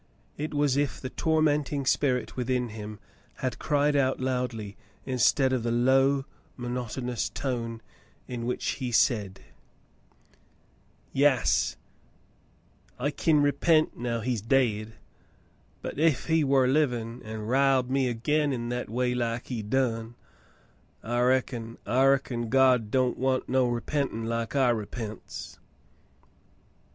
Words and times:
It 0.35 0.55
was 0.55 0.77
as 0.77 0.77
if 0.77 0.99
the 0.99 1.11
tormenting 1.11 1.85
spirit 1.85 2.35
within 2.35 2.69
him 2.69 2.99
had 3.35 3.59
cried 3.59 3.95
out 3.95 4.19
loudly, 4.19 4.75
instead 5.05 5.53
of 5.53 5.61
the 5.61 5.69
low, 5.71 6.25
monotonous 6.57 7.29
tone 7.29 7.83
in 8.27 8.47
which 8.47 8.65
he 8.79 8.91
said:— 8.91 9.41
"Yas, 11.23 11.77
I 12.97 13.11
kin 13.11 13.43
repent 13.43 13.95
now 13.95 14.21
he's 14.21 14.41
dade, 14.41 14.93
but 15.83 15.99
ef 15.99 16.25
he 16.25 16.43
war 16.43 16.67
livin' 16.67 17.21
an' 17.21 17.41
riled 17.41 17.91
me 17.91 18.09
agin 18.09 18.69
that 18.69 18.87
a 18.87 18.91
way 18.91 19.13
like 19.13 19.49
he 19.49 19.61
done— 19.61 20.15
I 21.03 21.19
reckon— 21.19 21.77
I 21.85 22.05
reckon 22.05 22.49
God 22.49 22.89
don't 22.89 23.19
want 23.19 23.47
no 23.47 23.67
repentin' 23.67 24.25
Hke 24.25 24.55
I 24.55 24.69
repents." 24.69 25.59